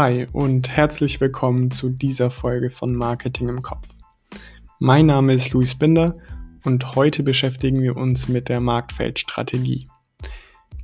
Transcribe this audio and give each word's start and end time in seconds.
Hi 0.00 0.28
und 0.32 0.68
herzlich 0.68 1.20
willkommen 1.20 1.72
zu 1.72 1.88
dieser 1.88 2.30
Folge 2.30 2.70
von 2.70 2.94
Marketing 2.94 3.48
im 3.48 3.62
Kopf. 3.62 3.88
Mein 4.78 5.06
Name 5.06 5.32
ist 5.32 5.52
Luis 5.52 5.74
Binder 5.74 6.14
und 6.62 6.94
heute 6.94 7.24
beschäftigen 7.24 7.82
wir 7.82 7.96
uns 7.96 8.28
mit 8.28 8.48
der 8.48 8.60
Marktfeldstrategie. 8.60 9.88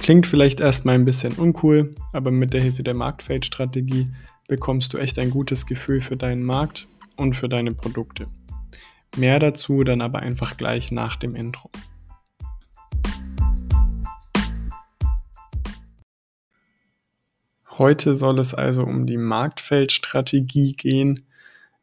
Klingt 0.00 0.26
vielleicht 0.26 0.58
erstmal 0.58 0.96
ein 0.96 1.04
bisschen 1.04 1.34
uncool, 1.34 1.92
aber 2.12 2.32
mit 2.32 2.54
der 2.54 2.60
Hilfe 2.60 2.82
der 2.82 2.94
Marktfeldstrategie 2.94 4.10
bekommst 4.48 4.92
du 4.92 4.98
echt 4.98 5.16
ein 5.20 5.30
gutes 5.30 5.64
Gefühl 5.64 6.00
für 6.00 6.16
deinen 6.16 6.42
Markt 6.42 6.88
und 7.14 7.36
für 7.36 7.48
deine 7.48 7.72
Produkte. 7.72 8.26
Mehr 9.16 9.38
dazu 9.38 9.84
dann 9.84 10.00
aber 10.00 10.18
einfach 10.18 10.56
gleich 10.56 10.90
nach 10.90 11.14
dem 11.14 11.36
Intro. 11.36 11.70
Heute 17.76 18.14
soll 18.14 18.38
es 18.38 18.54
also 18.54 18.84
um 18.84 19.04
die 19.04 19.16
Marktfeldstrategie 19.16 20.74
gehen. 20.74 21.24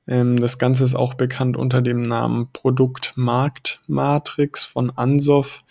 Ähm, 0.08 0.40
das 0.40 0.58
Ganze 0.58 0.86
ist 0.86 0.96
auch 0.96 1.16
bekannt 1.16 1.58
unter 1.58 1.82
dem 1.82 2.02
Namen 2.02 2.48
Produkt-Markt-Matrix 2.54 4.64
von 4.64 4.90
Ansoff. 4.92 5.66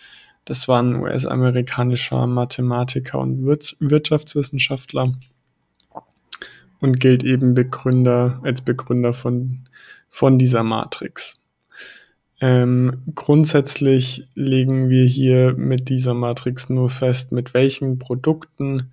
Das 0.45 0.67
war 0.67 0.83
ein 0.83 0.95
US-amerikanischer 0.95 2.27
Mathematiker 2.27 3.17
und 3.17 3.43
Wirtschaftswissenschaftler 3.79 5.13
und 6.79 6.99
gilt 6.99 7.23
eben 7.23 7.55
Begründer, 7.55 8.39
als 8.43 8.61
Begründer 8.61 9.13
von, 9.13 9.61
von 10.09 10.37
dieser 10.37 10.61
Matrix. 10.63 11.39
Ähm, 12.39 13.01
grundsätzlich 13.15 14.27
legen 14.35 14.89
wir 14.89 15.05
hier 15.05 15.55
mit 15.55 15.89
dieser 15.89 16.13
Matrix 16.13 16.69
nur 16.69 16.89
fest, 16.89 17.31
mit 17.31 17.55
welchen 17.55 17.97
Produkten 17.97 18.91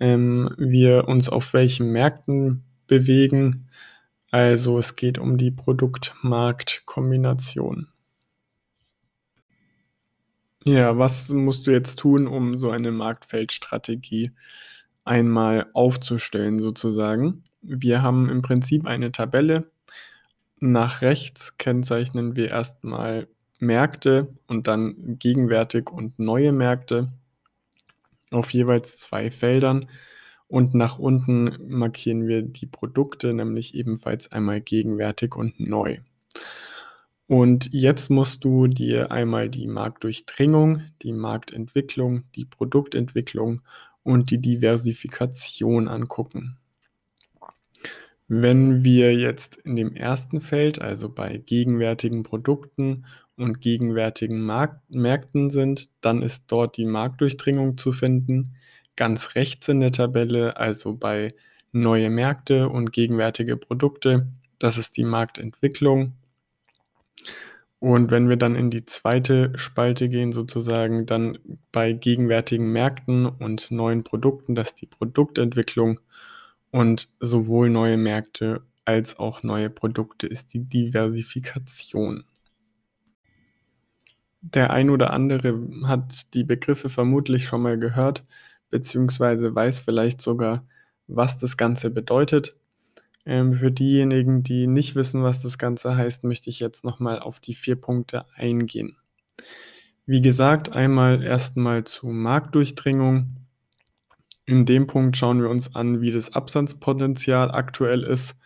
ähm, 0.00 0.50
wir 0.58 1.06
uns 1.08 1.28
auf 1.28 1.52
welchen 1.52 1.92
Märkten 1.92 2.64
bewegen. 2.86 3.68
Also 4.30 4.78
es 4.78 4.96
geht 4.96 5.18
um 5.18 5.36
die 5.38 5.50
Produkt-Markt-Kombination. 5.50 7.88
Ja, 10.64 10.98
was 10.98 11.28
musst 11.28 11.66
du 11.66 11.70
jetzt 11.70 11.98
tun, 12.00 12.26
um 12.26 12.58
so 12.58 12.70
eine 12.70 12.90
Marktfeldstrategie 12.90 14.32
einmal 15.04 15.66
aufzustellen 15.74 16.58
sozusagen? 16.58 17.44
Wir 17.62 18.02
haben 18.02 18.28
im 18.28 18.42
Prinzip 18.42 18.86
eine 18.86 19.12
Tabelle. 19.12 19.70
Nach 20.58 21.02
rechts 21.02 21.58
kennzeichnen 21.58 22.34
wir 22.34 22.48
erstmal 22.48 23.28
Märkte 23.58 24.34
und 24.46 24.66
dann 24.66 25.18
gegenwärtig 25.18 25.90
und 25.90 26.18
neue 26.18 26.52
Märkte 26.52 27.12
auf 28.30 28.52
jeweils 28.52 28.98
zwei 28.98 29.30
Feldern. 29.30 29.88
Und 30.48 30.74
nach 30.74 30.98
unten 30.98 31.56
markieren 31.66 32.28
wir 32.28 32.42
die 32.42 32.66
Produkte, 32.66 33.32
nämlich 33.34 33.74
ebenfalls 33.74 34.30
einmal 34.30 34.60
gegenwärtig 34.60 35.34
und 35.34 35.58
neu. 35.58 35.98
Und 37.26 37.68
jetzt 37.72 38.10
musst 38.10 38.44
du 38.44 38.68
dir 38.68 39.10
einmal 39.10 39.50
die 39.50 39.66
Marktdurchdringung, 39.66 40.82
die 41.02 41.12
Marktentwicklung, 41.12 42.22
die 42.36 42.44
Produktentwicklung 42.44 43.62
und 44.04 44.30
die 44.30 44.38
Diversifikation 44.38 45.88
angucken. 45.88 46.58
Wenn 48.28 48.82
wir 48.82 49.14
jetzt 49.14 49.56
in 49.56 49.76
dem 49.76 49.94
ersten 49.94 50.40
Feld, 50.40 50.80
also 50.80 51.08
bei 51.08 51.38
gegenwärtigen 51.38 52.24
Produkten 52.24 53.04
und 53.36 53.60
gegenwärtigen 53.60 54.40
Markt 54.40 54.90
Märkten 54.90 55.50
sind, 55.50 55.90
dann 56.00 56.22
ist 56.22 56.44
dort 56.48 56.76
die 56.76 56.86
Marktdurchdringung 56.86 57.78
zu 57.78 57.92
finden. 57.92 58.56
Ganz 58.96 59.34
rechts 59.34 59.68
in 59.68 59.80
der 59.80 59.92
Tabelle, 59.92 60.56
also 60.56 60.94
bei 60.94 61.34
neue 61.70 62.10
Märkte 62.10 62.68
und 62.68 62.92
gegenwärtige 62.92 63.56
Produkte, 63.56 64.26
das 64.58 64.78
ist 64.78 64.96
die 64.96 65.04
Marktentwicklung. 65.04 66.14
Und 67.78 68.10
wenn 68.10 68.28
wir 68.28 68.36
dann 68.36 68.56
in 68.56 68.70
die 68.70 68.86
zweite 68.86 69.52
Spalte 69.56 70.08
gehen, 70.08 70.32
sozusagen, 70.32 71.06
dann 71.06 71.38
bei 71.72 71.92
gegenwärtigen 71.92 72.72
Märkten 72.72 73.26
und 73.26 73.70
neuen 73.70 74.02
Produkten, 74.02 74.54
das 74.54 74.68
ist 74.68 74.80
die 74.80 74.86
Produktentwicklung. 74.86 76.00
Und 76.76 77.08
sowohl 77.20 77.70
neue 77.70 77.96
Märkte 77.96 78.60
als 78.84 79.18
auch 79.18 79.42
neue 79.42 79.70
Produkte 79.70 80.26
ist 80.26 80.52
die 80.52 80.68
Diversifikation. 80.68 82.24
Der 84.42 84.68
ein 84.74 84.90
oder 84.90 85.14
andere 85.14 85.58
hat 85.84 86.34
die 86.34 86.44
Begriffe 86.44 86.90
vermutlich 86.90 87.46
schon 87.46 87.62
mal 87.62 87.78
gehört, 87.78 88.26
beziehungsweise 88.68 89.54
weiß 89.54 89.78
vielleicht 89.78 90.20
sogar, 90.20 90.66
was 91.06 91.38
das 91.38 91.56
Ganze 91.56 91.88
bedeutet. 91.88 92.54
Ähm, 93.24 93.54
für 93.54 93.70
diejenigen, 93.70 94.42
die 94.42 94.66
nicht 94.66 94.94
wissen, 94.96 95.22
was 95.22 95.40
das 95.40 95.56
Ganze 95.56 95.96
heißt, 95.96 96.24
möchte 96.24 96.50
ich 96.50 96.60
jetzt 96.60 96.84
nochmal 96.84 97.20
auf 97.20 97.40
die 97.40 97.54
vier 97.54 97.76
Punkte 97.76 98.26
eingehen. 98.34 98.98
Wie 100.04 100.20
gesagt, 100.20 100.76
einmal 100.76 101.24
erstmal 101.24 101.84
zu 101.84 102.08
Marktdurchdringung. 102.08 103.45
In 104.46 104.64
dem 104.64 104.86
Punkt 104.86 105.16
schauen 105.16 105.42
wir 105.42 105.50
uns 105.50 105.74
an, 105.74 106.00
wie 106.00 106.12
das 106.12 106.32
Absatzpotenzial 106.32 107.50
aktuell 107.50 108.04
ist. 108.04 108.36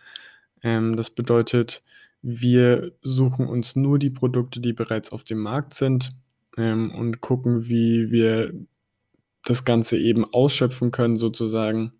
Ähm, 0.63 0.95
das 0.95 1.11
bedeutet, 1.11 1.83
wir 2.23 2.91
suchen 3.03 3.47
uns 3.47 3.75
nur 3.75 3.99
die 3.99 4.09
Produkte, 4.09 4.59
die 4.59 4.73
bereits 4.73 5.11
auf 5.11 5.23
dem 5.23 5.39
Markt 5.39 5.75
sind 5.75 6.09
ähm, 6.57 6.91
und 6.91 7.21
gucken, 7.21 7.67
wie 7.67 8.11
wir 8.11 8.51
das 9.43 9.63
Ganze 9.63 9.97
eben 9.97 10.25
ausschöpfen 10.25 10.91
können 10.91 11.17
sozusagen. 11.17 11.93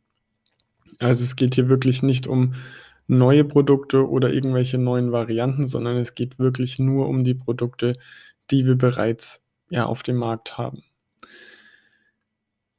Also 1.00 1.24
es 1.24 1.36
geht 1.36 1.56
hier 1.56 1.70
wirklich 1.70 2.02
nicht 2.04 2.28
um 2.28 2.56
neue 3.08 3.44
Produkte 3.44 4.10
oder 4.10 4.34
irgendwelche 4.34 4.78
neuen 4.78 5.12
Varianten, 5.12 5.68
sondern 5.68 5.98
es 5.98 6.16
geht 6.16 6.40
wirklich 6.40 6.80
nur 6.80 7.08
um 7.08 7.24
die 7.24 7.34
Produkte, 7.36 7.98
die 8.50 8.66
wir 8.66 8.76
bereits 8.76 9.42
ja 9.70 9.86
auf 9.86 10.04
dem 10.04 10.18
Markt 10.18 10.58
haben. 10.58 10.84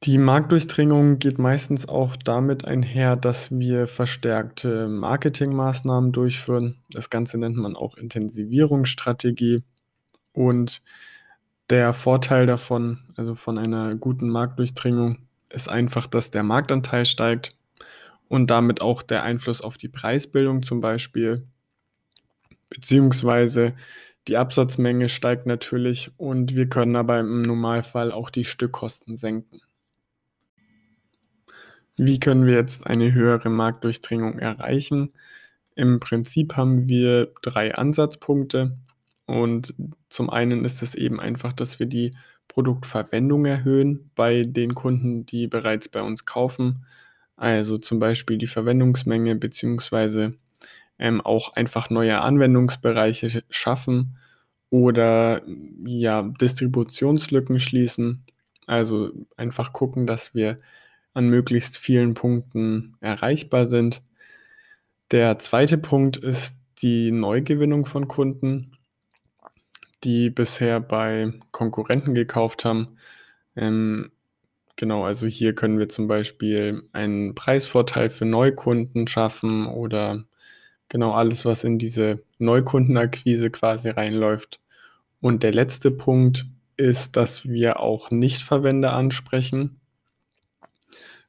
Die 0.04 0.18
Marktdurchdringung 0.18 1.20
geht 1.20 1.38
meistens 1.38 1.88
auch 1.88 2.16
damit 2.16 2.64
einher, 2.64 3.14
dass 3.14 3.52
wir 3.52 3.86
verstärkte 3.86 4.88
Marketingmaßnahmen 4.88 6.10
durchführen. 6.10 6.76
Das 6.90 7.08
Ganze 7.08 7.38
nennt 7.38 7.56
man 7.56 7.76
auch 7.76 7.96
Intensivierungsstrategie. 7.96 9.62
Und 10.32 10.82
der 11.70 11.92
Vorteil 11.92 12.46
davon, 12.46 12.98
also 13.14 13.36
von 13.36 13.58
einer 13.58 13.94
guten 13.94 14.28
Marktdurchdringung, 14.28 15.18
ist 15.50 15.68
einfach, 15.68 16.08
dass 16.08 16.32
der 16.32 16.42
Marktanteil 16.42 17.06
steigt 17.06 17.54
und 18.26 18.50
damit 18.50 18.80
auch 18.80 19.02
der 19.02 19.22
Einfluss 19.22 19.60
auf 19.60 19.76
die 19.76 19.88
Preisbildung 19.88 20.64
zum 20.64 20.80
Beispiel, 20.80 21.46
beziehungsweise 22.70 23.74
die 24.26 24.36
Absatzmenge 24.36 25.08
steigt 25.08 25.46
natürlich 25.46 26.10
und 26.16 26.56
wir 26.56 26.68
können 26.68 26.96
aber 26.96 27.20
im 27.20 27.42
Normalfall 27.42 28.10
auch 28.10 28.30
die 28.30 28.44
Stückkosten 28.44 29.16
senken. 29.16 29.60
Wie 31.96 32.18
können 32.20 32.46
wir 32.46 32.54
jetzt 32.54 32.86
eine 32.86 33.12
höhere 33.12 33.50
Marktdurchdringung 33.50 34.38
erreichen? 34.38 35.12
Im 35.74 36.00
Prinzip 36.00 36.56
haben 36.56 36.88
wir 36.88 37.32
drei 37.42 37.74
Ansatzpunkte 37.74 38.78
und 39.26 39.74
zum 40.08 40.30
einen 40.30 40.64
ist 40.64 40.82
es 40.82 40.94
eben 40.94 41.20
einfach, 41.20 41.52
dass 41.52 41.78
wir 41.78 41.86
die 41.86 42.12
Produktverwendung 42.48 43.46
erhöhen 43.46 44.10
bei 44.14 44.42
den 44.42 44.74
Kunden, 44.74 45.24
die 45.24 45.46
bereits 45.46 45.88
bei 45.88 46.02
uns 46.02 46.24
kaufen. 46.26 46.84
Also 47.36 47.78
zum 47.78 47.98
Beispiel 47.98 48.38
die 48.38 48.46
Verwendungsmenge 48.46 49.36
beziehungsweise 49.36 50.34
ähm, 50.98 51.20
auch 51.20 51.54
einfach 51.54 51.90
neue 51.90 52.20
Anwendungsbereiche 52.20 53.42
schaffen 53.48 54.18
oder 54.70 55.42
ja 55.84 56.22
Distributionslücken 56.22 57.58
schließen. 57.58 58.24
Also 58.66 59.12
einfach 59.36 59.72
gucken, 59.72 60.06
dass 60.06 60.34
wir 60.34 60.56
an 61.14 61.28
möglichst 61.28 61.76
vielen 61.76 62.14
Punkten 62.14 62.96
erreichbar 63.00 63.66
sind. 63.66 64.02
Der 65.10 65.38
zweite 65.38 65.78
Punkt 65.78 66.16
ist 66.16 66.56
die 66.78 67.12
Neugewinnung 67.12 67.86
von 67.86 68.08
Kunden, 68.08 68.76
die 70.04 70.30
bisher 70.30 70.80
bei 70.80 71.32
Konkurrenten 71.50 72.14
gekauft 72.14 72.64
haben. 72.64 72.96
Ähm, 73.54 74.10
genau, 74.76 75.04
also 75.04 75.26
hier 75.26 75.54
können 75.54 75.78
wir 75.78 75.88
zum 75.88 76.08
Beispiel 76.08 76.82
einen 76.92 77.34
Preisvorteil 77.34 78.10
für 78.10 78.24
Neukunden 78.24 79.06
schaffen 79.06 79.66
oder 79.66 80.24
genau 80.88 81.12
alles, 81.12 81.44
was 81.44 81.64
in 81.64 81.78
diese 81.78 82.22
Neukundenakquise 82.38 83.50
quasi 83.50 83.90
reinläuft. 83.90 84.60
Und 85.20 85.42
der 85.42 85.52
letzte 85.52 85.90
Punkt 85.90 86.46
ist, 86.76 87.16
dass 87.16 87.46
wir 87.46 87.80
auch 87.80 88.10
Nichtverwender 88.10 88.94
ansprechen. 88.94 89.80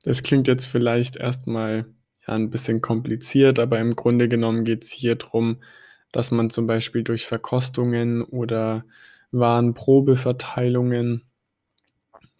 Das 0.04 0.22
klingt 0.22 0.48
jetzt 0.48 0.66
vielleicht 0.66 1.16
erstmal 1.16 1.86
ja, 2.28 2.36
ein 2.36 2.50
bisschen 2.50 2.82
kompliziert, 2.82 3.58
aber 3.58 3.80
im 3.80 3.96
Grunde 3.96 4.28
genommen 4.28 4.66
geht 4.66 4.84
es 4.84 4.92
hier 4.92 5.16
darum, 5.16 5.64
dass 6.12 6.30
man 6.30 6.50
zum 6.50 6.68
Beispiel 6.68 7.04
durch 7.04 7.26
Verkostungen 7.26 8.22
oder 8.22 8.86
Warenprobeverteilungen 9.32 11.24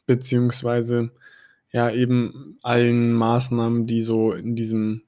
beziehungsweise 0.06 1.12
ja 1.72 1.90
eben 1.90 2.60
allen 2.62 3.14
Maßnahmen, 3.14 3.88
die 3.88 4.02
so 4.02 4.34
in 4.34 4.56
diesem 4.56 5.04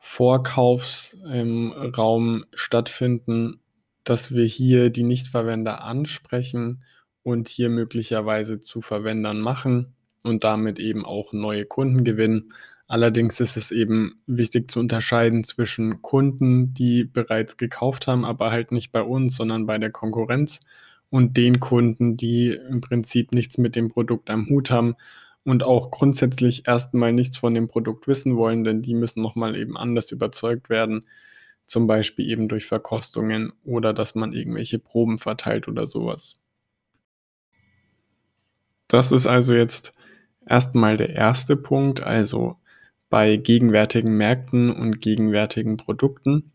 Vorkaufsraum 0.00 2.36
ähm, 2.36 2.44
stattfinden, 2.52 3.60
dass 4.02 4.32
wir 4.32 4.44
hier 4.44 4.90
die 4.90 5.04
Nichtverwender 5.04 5.84
ansprechen 5.84 6.84
und 7.22 7.48
hier 7.48 7.70
möglicherweise 7.70 8.60
zu 8.60 8.82
Verwendern 8.82 9.40
machen 9.40 9.93
und 10.24 10.42
damit 10.42 10.78
eben 10.78 11.04
auch 11.04 11.32
neue 11.32 11.64
Kunden 11.64 12.02
gewinnen. 12.02 12.52
Allerdings 12.86 13.40
ist 13.40 13.56
es 13.56 13.70
eben 13.70 14.20
wichtig 14.26 14.70
zu 14.70 14.80
unterscheiden 14.80 15.44
zwischen 15.44 16.02
Kunden, 16.02 16.74
die 16.74 17.04
bereits 17.04 17.56
gekauft 17.56 18.06
haben, 18.06 18.24
aber 18.24 18.50
halt 18.50 18.72
nicht 18.72 18.92
bei 18.92 19.02
uns, 19.02 19.36
sondern 19.36 19.66
bei 19.66 19.78
der 19.78 19.90
Konkurrenz 19.90 20.60
und 21.10 21.36
den 21.36 21.60
Kunden, 21.60 22.16
die 22.16 22.58
im 22.68 22.80
Prinzip 22.80 23.32
nichts 23.32 23.56
mit 23.58 23.76
dem 23.76 23.88
Produkt 23.88 24.30
am 24.30 24.48
Hut 24.48 24.70
haben 24.70 24.96
und 25.44 25.62
auch 25.62 25.90
grundsätzlich 25.90 26.66
erstmal 26.66 27.12
nichts 27.12 27.36
von 27.36 27.54
dem 27.54 27.68
Produkt 27.68 28.06
wissen 28.08 28.36
wollen, 28.36 28.64
denn 28.64 28.82
die 28.82 28.94
müssen 28.94 29.22
nochmal 29.22 29.56
eben 29.56 29.76
anders 29.76 30.10
überzeugt 30.10 30.68
werden, 30.70 31.04
zum 31.66 31.86
Beispiel 31.86 32.28
eben 32.28 32.48
durch 32.48 32.66
Verkostungen 32.66 33.52
oder 33.64 33.92
dass 33.94 34.14
man 34.14 34.32
irgendwelche 34.32 34.78
Proben 34.78 35.18
verteilt 35.18 35.68
oder 35.68 35.86
sowas. 35.86 36.38
Das 38.88 39.12
ist 39.12 39.26
also 39.26 39.54
jetzt 39.54 39.94
erstmal 40.46 40.96
der 40.96 41.10
erste 41.10 41.56
Punkt, 41.56 42.02
also 42.02 42.56
bei 43.10 43.36
gegenwärtigen 43.36 44.16
Märkten 44.16 44.70
und 44.70 45.00
gegenwärtigen 45.00 45.76
Produkten. 45.76 46.50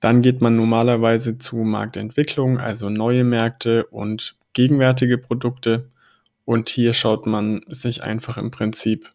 Dann 0.00 0.22
geht 0.22 0.40
man 0.40 0.56
normalerweise 0.56 1.36
zu 1.36 1.56
Marktentwicklung, 1.56 2.58
also 2.58 2.88
neue 2.88 3.24
Märkte 3.24 3.84
und 3.86 4.36
gegenwärtige 4.54 5.18
Produkte. 5.18 5.90
Und 6.46 6.68
hier 6.68 6.94
schaut 6.94 7.26
man 7.26 7.62
sich 7.68 8.02
einfach 8.02 8.38
im 8.38 8.50
Prinzip 8.50 9.12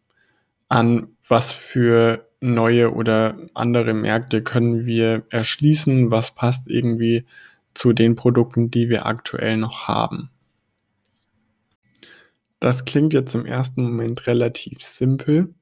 an, 0.70 1.08
was 1.28 1.52
für 1.52 2.30
neue 2.40 2.94
oder 2.94 3.38
andere 3.54 3.94
Märkte 3.94 4.44
können 4.44 4.86
wir 4.86 5.24
erschließen, 5.30 6.12
was 6.12 6.36
passt 6.36 6.70
irgendwie 6.70 7.26
zu 7.74 7.94
den 7.94 8.16
Produkten, 8.16 8.72
die 8.72 8.90
wir 8.90 9.06
aktuell 9.06 9.58
noch 9.58 9.88
haben. 9.88 10.30
Das 12.60 12.86
klingt 12.86 13.14
jetzt 13.14 13.36
im 13.36 13.46
ersten 13.46 13.84
Moment 13.84 14.28
relativ 14.28 14.82
simpel. 14.82 15.54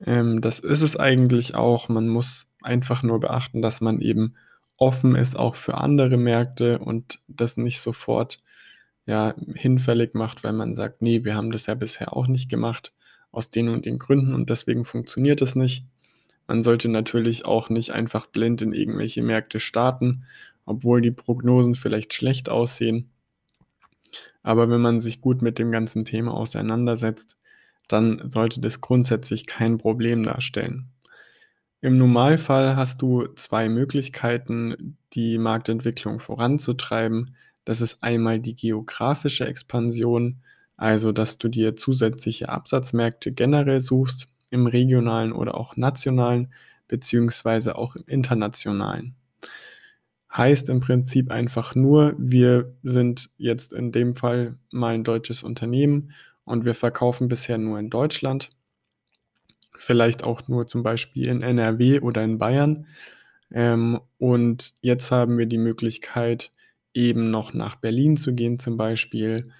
Ähm, 0.00 0.40
das 0.40 0.58
ist 0.58 0.82
es 0.82 0.96
eigentlich 0.96 1.54
auch. 1.54 1.88
Man 1.88 2.08
muss 2.08 2.48
einfach 2.62 3.02
nur 3.02 3.20
beachten, 3.20 3.62
dass 3.62 3.80
man 3.80 4.00
eben 4.00 4.34
offen 4.76 5.14
ist 5.14 5.36
auch 5.36 5.54
für 5.54 5.78
andere 5.78 6.16
Märkte 6.16 6.78
und 6.78 7.20
das 7.28 7.56
nicht 7.56 7.80
sofort 7.80 8.40
ja, 9.06 9.34
hinfällig 9.54 10.14
macht, 10.14 10.44
weil 10.44 10.52
man 10.52 10.74
sagt, 10.74 11.00
nee, 11.00 11.24
wir 11.24 11.34
haben 11.34 11.52
das 11.52 11.66
ja 11.66 11.74
bisher 11.74 12.14
auch 12.14 12.26
nicht 12.26 12.50
gemacht, 12.50 12.92
aus 13.30 13.50
den 13.50 13.68
und 13.68 13.86
den 13.86 13.98
Gründen 13.98 14.34
und 14.34 14.50
deswegen 14.50 14.84
funktioniert 14.84 15.42
es 15.42 15.54
nicht. 15.54 15.84
Man 16.46 16.62
sollte 16.62 16.88
natürlich 16.88 17.44
auch 17.44 17.70
nicht 17.70 17.90
einfach 17.92 18.26
blind 18.26 18.62
in 18.62 18.72
irgendwelche 18.72 19.22
Märkte 19.22 19.60
starten, 19.60 20.24
obwohl 20.64 21.00
die 21.00 21.10
Prognosen 21.10 21.74
vielleicht 21.74 22.14
schlecht 22.14 22.48
aussehen. 22.48 23.10
Aber 24.42 24.68
wenn 24.70 24.80
man 24.80 25.00
sich 25.00 25.20
gut 25.20 25.42
mit 25.42 25.58
dem 25.58 25.70
ganzen 25.70 26.04
Thema 26.04 26.34
auseinandersetzt, 26.34 27.36
dann 27.88 28.28
sollte 28.30 28.60
das 28.60 28.80
grundsätzlich 28.80 29.46
kein 29.46 29.78
Problem 29.78 30.22
darstellen. 30.22 30.88
Im 31.80 31.98
Normalfall 31.98 32.74
hast 32.74 33.02
du 33.02 33.26
zwei 33.36 33.68
Möglichkeiten, 33.68 34.96
die 35.12 35.38
Marktentwicklung 35.38 36.20
voranzutreiben. 36.20 37.36
Das 37.64 37.80
ist 37.80 38.02
einmal 38.02 38.40
die 38.40 38.54
geografische 38.54 39.46
Expansion, 39.46 40.42
also 40.76 41.12
dass 41.12 41.38
du 41.38 41.48
dir 41.48 41.76
zusätzliche 41.76 42.48
Absatzmärkte 42.48 43.32
generell 43.32 43.80
suchst, 43.80 44.26
im 44.50 44.66
regionalen 44.66 45.32
oder 45.32 45.56
auch 45.56 45.76
nationalen, 45.76 46.52
beziehungsweise 46.88 47.76
auch 47.76 47.96
im 47.96 48.04
internationalen. 48.06 49.14
Heißt 50.36 50.68
im 50.68 50.80
Prinzip 50.80 51.30
einfach 51.30 51.74
nur, 51.74 52.14
wir 52.18 52.74
sind 52.82 53.30
jetzt 53.38 53.72
in 53.72 53.90
dem 53.90 54.14
Fall 54.14 54.58
mal 54.70 54.94
ein 54.94 55.04
deutsches 55.04 55.42
Unternehmen 55.42 56.12
und 56.44 56.64
wir 56.64 56.74
verkaufen 56.74 57.28
bisher 57.28 57.56
nur 57.56 57.78
in 57.78 57.88
Deutschland, 57.88 58.50
vielleicht 59.76 60.24
auch 60.24 60.46
nur 60.46 60.66
zum 60.66 60.82
Beispiel 60.82 61.28
in 61.28 61.40
NRW 61.40 62.00
oder 62.00 62.22
in 62.22 62.36
Bayern. 62.36 62.86
Ähm, 63.50 64.00
und 64.18 64.74
jetzt 64.82 65.10
haben 65.10 65.38
wir 65.38 65.46
die 65.46 65.58
Möglichkeit, 65.58 66.50
eben 66.92 67.30
noch 67.30 67.54
nach 67.54 67.76
Berlin 67.76 68.16
zu 68.16 68.34
gehen 68.34 68.58
zum 68.58 68.76
Beispiel 68.76 69.52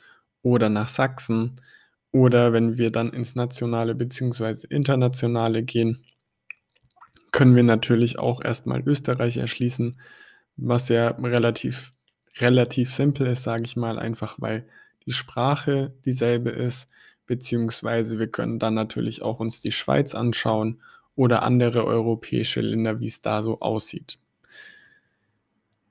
oder 0.42 0.68
nach 0.68 0.88
Sachsen 0.88 1.56
oder 2.12 2.52
wenn 2.52 2.76
wir 2.78 2.90
dann 2.90 3.12
ins 3.12 3.34
nationale 3.34 3.94
bzw. 3.94 4.66
internationale 4.68 5.62
gehen, 5.62 6.04
können 7.32 7.56
wir 7.56 7.62
natürlich 7.62 8.18
auch 8.18 8.42
erstmal 8.42 8.80
Österreich 8.86 9.36
erschließen, 9.36 9.96
was 10.56 10.88
ja 10.88 11.08
relativ, 11.08 11.92
relativ 12.38 12.92
simpel 12.92 13.26
ist, 13.26 13.42
sage 13.42 13.64
ich 13.64 13.76
mal, 13.76 13.98
einfach 13.98 14.36
weil 14.38 14.66
die 15.06 15.12
Sprache 15.12 15.94
dieselbe 16.04 16.50
ist, 16.50 16.88
beziehungsweise 17.26 18.18
wir 18.18 18.28
können 18.28 18.58
dann 18.58 18.74
natürlich 18.74 19.22
auch 19.22 19.40
uns 19.40 19.60
die 19.60 19.72
Schweiz 19.72 20.14
anschauen 20.14 20.80
oder 21.14 21.42
andere 21.42 21.84
europäische 21.84 22.60
Länder, 22.60 23.00
wie 23.00 23.06
es 23.06 23.20
da 23.20 23.42
so 23.42 23.60
aussieht. 23.60 24.18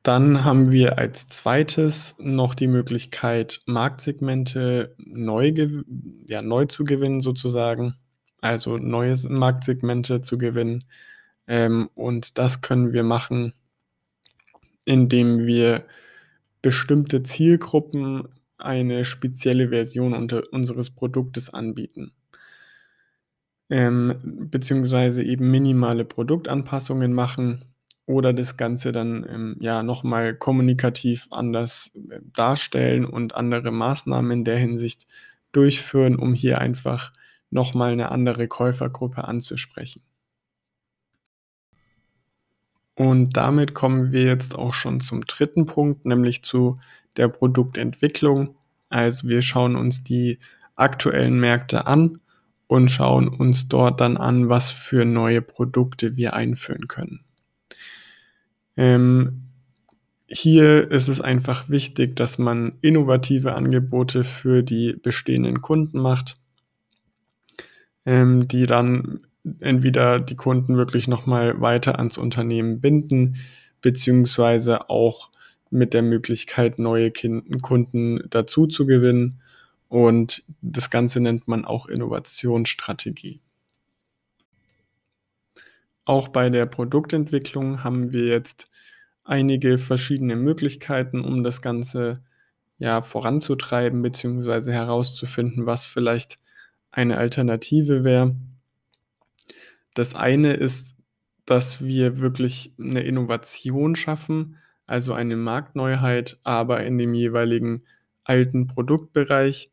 Dann 0.03 0.45
haben 0.45 0.71
wir 0.71 0.99
als 0.99 1.27
zweites 1.29 2.13
noch 2.19 2.53
die 2.53 2.67
Möglichkeit, 2.67 3.61
Marktsegmente 3.65 4.93
neu, 4.99 5.51
ja, 6.27 6.43
neu 6.43 6.65
zu 6.65 6.83
gewinnen, 6.83 7.21
sozusagen. 7.21 7.95
Also 8.39 8.77
neue 8.77 9.15
Marktsegmente 9.27 10.21
zu 10.21 10.37
gewinnen. 10.37 10.83
Ähm, 11.47 11.89
und 11.95 12.37
das 12.37 12.61
können 12.61 12.93
wir 12.93 13.01
machen, 13.01 13.53
indem 14.85 15.45
wir 15.45 15.85
bestimmte 16.61 17.23
Zielgruppen 17.23 18.27
eine 18.57 19.05
spezielle 19.05 19.69
Version 19.69 20.13
unseres 20.51 20.89
Produktes 20.89 21.53
anbieten. 21.53 22.13
Ähm, 23.69 24.47
beziehungsweise 24.49 25.23
eben 25.23 25.49
minimale 25.49 26.05
Produktanpassungen 26.05 27.13
machen 27.13 27.65
oder 28.05 28.31
das 28.31 28.57
Ganze 28.57 28.91
dann 28.91 29.25
ähm, 29.27 29.57
ja 29.59 29.81
nochmal 29.81 30.35
kommunikativ 30.35 31.27
anders 31.31 31.91
äh, 32.09 32.19
darstellen 32.33 33.05
und 33.05 33.35
andere 33.35 33.71
Maßnahmen 33.71 34.31
in 34.31 34.43
der 34.43 34.57
Hinsicht 34.57 35.07
durchführen, 35.51 36.15
um 36.15 36.33
hier 36.35 36.59
einfach 36.59 37.11
nochmal 37.49 37.91
eine 37.93 38.11
andere 38.11 38.47
Käufergruppe 38.47 39.23
anzusprechen. 39.23 40.03
Und 42.95 43.35
damit 43.35 43.73
kommen 43.73 44.11
wir 44.11 44.23
jetzt 44.23 44.55
auch 44.55 44.73
schon 44.73 45.01
zum 45.01 45.25
dritten 45.25 45.65
Punkt, 45.65 46.05
nämlich 46.05 46.43
zu 46.43 46.79
der 47.17 47.27
Produktentwicklung. 47.27 48.55
Also 48.89 49.27
wir 49.27 49.41
schauen 49.41 49.75
uns 49.75 50.03
die 50.03 50.39
aktuellen 50.75 51.39
Märkte 51.39 51.87
an 51.87 52.19
und 52.67 52.89
schauen 52.89 53.27
uns 53.27 53.67
dort 53.67 54.01
dann 54.01 54.17
an, 54.17 54.49
was 54.49 54.71
für 54.71 55.05
neue 55.05 55.41
Produkte 55.41 56.15
wir 56.15 56.33
einführen 56.33 56.87
können. 56.87 57.25
Ähm, 58.77 59.43
hier 60.27 60.89
ist 60.89 61.07
es 61.07 61.21
einfach 61.21 61.69
wichtig, 61.69 62.15
dass 62.15 62.37
man 62.37 62.73
innovative 62.81 63.53
Angebote 63.55 64.23
für 64.23 64.63
die 64.63 64.93
bestehenden 64.93 65.61
Kunden 65.61 65.99
macht, 65.99 66.35
ähm, 68.05 68.47
die 68.47 68.65
dann 68.65 69.24
entweder 69.59 70.19
die 70.19 70.35
Kunden 70.35 70.77
wirklich 70.77 71.07
nochmal 71.07 71.61
weiter 71.61 71.97
ans 71.99 72.17
Unternehmen 72.17 72.81
binden, 72.81 73.37
beziehungsweise 73.81 74.89
auch 74.89 75.29
mit 75.69 75.93
der 75.93 76.01
Möglichkeit, 76.01 76.79
neue 76.79 77.11
Kunden 77.61 78.21
dazu 78.29 78.67
zu 78.67 78.85
gewinnen. 78.85 79.41
Und 79.87 80.43
das 80.61 80.89
Ganze 80.89 81.19
nennt 81.19 81.47
man 81.47 81.65
auch 81.65 81.85
Innovationsstrategie. 81.85 83.41
Auch 86.05 86.27
bei 86.27 86.49
der 86.49 86.65
Produktentwicklung 86.65 87.83
haben 87.83 88.11
wir 88.11 88.25
jetzt 88.25 88.69
einige 89.23 89.77
verschiedene 89.77 90.35
Möglichkeiten, 90.35 91.21
um 91.21 91.43
das 91.43 91.61
Ganze 91.61 92.23
ja 92.77 93.01
voranzutreiben 93.01 94.01
bzw. 94.01 94.71
herauszufinden, 94.71 95.65
was 95.65 95.85
vielleicht 95.85 96.39
eine 96.91 97.17
Alternative 97.17 98.03
wäre. 98.03 98.35
Das 99.95 100.13
eine 100.13 100.53
ist, 100.53 100.95
dass 101.45 101.83
wir 101.83 102.19
wirklich 102.19 102.73
eine 102.79 103.01
Innovation 103.01 103.95
schaffen, 103.95 104.57
also 104.85 105.13
eine 105.13 105.35
Marktneuheit, 105.35 106.39
aber 106.43 106.83
in 106.83 106.97
dem 106.97 107.13
jeweiligen 107.13 107.83
alten 108.23 108.67
Produktbereich. 108.67 109.71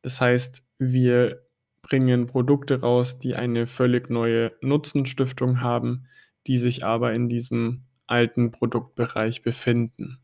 Das 0.00 0.20
heißt, 0.20 0.64
wir 0.78 1.42
bringen 1.82 2.26
Produkte 2.26 2.80
raus, 2.80 3.18
die 3.18 3.34
eine 3.34 3.66
völlig 3.66 4.08
neue 4.08 4.52
Nutzenstiftung 4.62 5.60
haben, 5.60 6.06
die 6.46 6.56
sich 6.56 6.84
aber 6.84 7.12
in 7.12 7.28
diesem 7.28 7.82
alten 8.06 8.52
Produktbereich 8.52 9.42
befinden. 9.42 10.18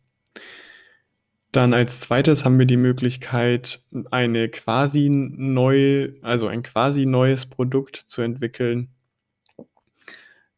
Dann 1.52 1.74
als 1.74 2.00
zweites 2.00 2.44
haben 2.44 2.58
wir 2.58 2.66
die 2.66 2.76
Möglichkeit, 2.76 3.82
eine 4.10 4.48
quasi 4.48 5.08
neu, 5.10 6.12
also 6.22 6.46
ein 6.46 6.62
quasi 6.62 7.06
neues 7.06 7.46
Produkt 7.46 7.96
zu 7.96 8.22
entwickeln, 8.22 8.90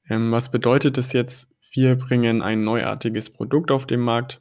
Ähm, 0.09 0.32
was 0.32 0.50
bedeutet 0.50 0.97
das 0.97 1.12
jetzt? 1.12 1.49
Wir 1.73 1.97
bringen 1.97 2.42
ein 2.42 2.64
neuartiges 2.64 3.30
Produkt 3.30 3.71
auf 3.71 3.87
den 3.87 4.00
Markt, 4.00 4.40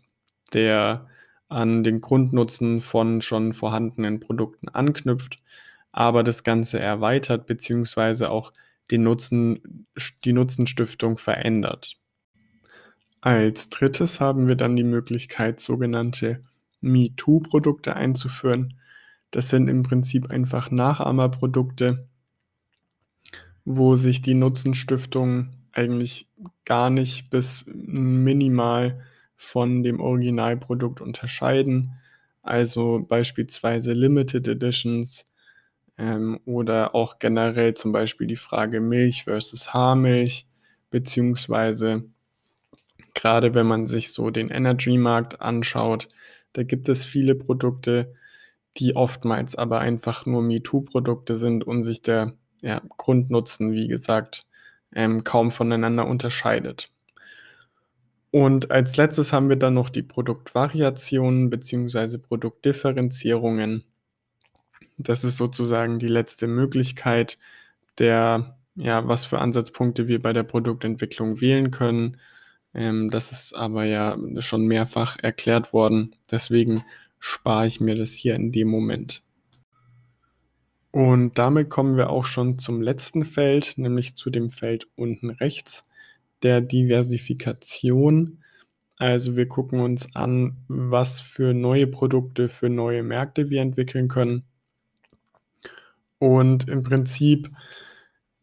der 0.54 1.08
an 1.48 1.84
den 1.84 2.02
Grundnutzen 2.02 2.82
von 2.82 3.22
schon 3.22 3.54
vorhandenen 3.54 4.20
Produkten 4.20 4.70
anknüpft, 4.70 5.40
aber 5.92 6.24
das 6.24 6.44
Ganze 6.44 6.80
erweitert 6.80 7.46
beziehungsweise 7.46 8.30
auch 8.30 8.54
den 8.90 9.04
Nutzen 9.04 9.88
die 10.26 10.34
Nutzenstiftung 10.34 11.18
verändert. 11.18 11.98
Als 13.22 13.70
Drittes 13.70 14.20
haben 14.20 14.48
wir 14.48 14.56
dann 14.56 14.76
die 14.76 14.84
Möglichkeit, 14.84 15.60
sogenannte 15.60 16.42
Me-Too-Produkte 16.82 17.96
einzuführen. 17.96 18.80
Das 19.30 19.50
sind 19.50 19.68
im 19.68 19.84
Prinzip 19.84 20.32
einfach 20.32 20.72
Nachahmerprodukte, 20.72 22.08
wo 23.66 23.96
sich 23.96 24.22
die 24.22 24.34
Nutzenstiftung 24.34 25.52
eigentlich 25.72 26.28
gar 26.66 26.90
nicht 26.90 27.30
bis 27.30 27.66
minimal 27.68 29.02
von 29.36 29.84
dem 29.84 30.00
Originalprodukt 30.00 31.02
unterscheiden. 31.02 31.94
Also 32.44 33.06
beispielsweise 33.08 33.94
Limited 33.94 34.48
Editions 34.48 35.26
ähm, 35.98 36.40
oder 36.46 36.96
auch 36.96 37.20
generell 37.20 37.74
zum 37.74 37.92
Beispiel 37.92 38.28
die 38.28 38.36
Frage 38.36 38.82
Milch 38.82 39.24
versus 39.24 39.74
Haarmilch, 39.74 40.48
beziehungsweise 40.90 42.06
gerade 43.14 43.54
wenn 43.54 43.68
man 43.68 43.88
sich 43.88 44.12
so 44.12 44.30
den 44.30 44.50
Energy-Markt 44.50 45.42
anschaut, 45.42 46.10
da 46.54 46.64
gibt 46.64 46.90
es 46.90 47.06
viele 47.06 47.36
Produkte, 47.36 48.14
die 48.78 48.96
oftmals 48.96 49.56
aber 49.56 49.80
einfach 49.80 50.26
nur 50.26 50.42
MeToo-Produkte 50.42 51.38
sind 51.38 51.66
und 51.66 51.84
sich 51.84 52.02
der 52.02 52.34
ja, 52.62 52.82
Grundnutzen, 52.98 53.72
wie 53.74 53.88
gesagt, 53.88 54.46
ähm, 54.94 55.24
kaum 55.24 55.52
voneinander 55.52 56.08
unterscheidet. 56.08 56.92
Und 58.32 58.72
als 58.72 58.96
letztes 58.96 59.34
haben 59.34 59.50
wir 59.50 59.58
dann 59.58 59.74
noch 59.74 59.90
die 59.90 60.04
Produktvariationen 60.04 61.50
bzw. 61.50 62.18
Produktdifferenzierungen. 62.18 63.84
Das 64.98 65.24
ist 65.24 65.38
sozusagen 65.38 66.00
die 66.00 66.08
letzte 66.08 66.48
Möglichkeit 66.48 67.38
der, 67.98 68.58
ja, 68.76 69.08
was 69.08 69.26
für 69.26 69.40
Ansatzpunkte 69.40 70.08
wir 70.08 70.22
bei 70.22 70.32
der 70.34 70.44
Produktentwicklung 70.44 71.42
wählen 71.42 71.72
können. 71.72 72.18
Ähm, 72.74 73.10
das 73.10 73.32
ist 73.32 73.54
aber 73.54 73.84
ja 73.84 74.18
schon 74.40 74.66
mehrfach 74.66 75.18
erklärt 75.22 75.74
worden. 75.74 76.16
Deswegen 76.32 76.86
spare 77.20 77.68
ich 77.68 77.82
mir 77.82 77.96
das 77.96 78.12
hier 78.12 78.36
in 78.36 78.52
dem 78.52 78.70
Moment. 78.70 79.24
Und 80.92 81.38
damit 81.38 81.70
kommen 81.70 81.96
wir 81.96 82.10
auch 82.10 82.26
schon 82.26 82.60
zum 82.60 82.82
letzten 82.82 83.24
Feld, 83.24 83.74
nämlich 83.78 84.16
zu 84.16 84.30
dem 84.30 84.50
Feld 84.50 84.88
unten 84.96 85.30
rechts, 85.30 85.84
der 86.44 86.60
Diversifikation. 86.60 88.44
Also 88.98 89.36
wir 89.36 89.48
gucken 89.48 89.80
uns 89.80 90.16
an, 90.16 90.58
was 90.68 91.22
für 91.22 91.54
neue 91.54 91.88
Produkte 91.88 92.50
für 92.50 92.70
neue 92.70 93.04
Märkte 93.04 93.50
wir 93.50 93.62
entwickeln 93.62 94.10
können. 94.10 94.44
Und 96.20 96.68
im 96.68 96.84
Prinzip 96.84 97.50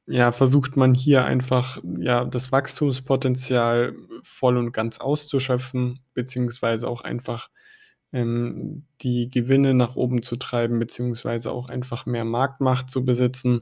ja, 0.06 0.32
versucht 0.32 0.76
man 0.76 0.94
hier 0.94 1.26
einfach 1.26 1.78
ja, 1.98 2.24
das 2.24 2.50
Wachstumspotenzial 2.50 3.94
voll 4.22 4.56
und 4.56 4.72
ganz 4.72 4.98
auszuschöpfen, 4.98 6.00
beziehungsweise 6.14 6.88
auch 6.88 7.02
einfach 7.02 7.50
ähm, 8.12 8.84
die 9.02 9.28
Gewinne 9.30 9.74
nach 9.74 9.96
oben 9.96 10.22
zu 10.22 10.36
treiben, 10.36 10.78
beziehungsweise 10.78 11.52
auch 11.52 11.68
einfach 11.68 12.06
mehr 12.06 12.24
Marktmacht 12.24 12.90
zu 12.90 13.04
besitzen. 13.04 13.60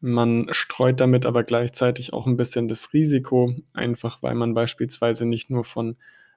Man 0.00 0.48
streut 0.50 1.00
damit 1.00 1.26
aber 1.26 1.44
gleichzeitig 1.44 2.12
auch 2.12 2.26
ein 2.26 2.36
bisschen 2.36 2.68
das 2.68 2.92
Risiko, 2.92 3.54
einfach 3.72 4.22
weil 4.22 4.34
man 4.34 4.54
beispielsweise 4.54 5.26
nicht 5.26 5.50
nur 5.50 5.64
von 5.64 5.96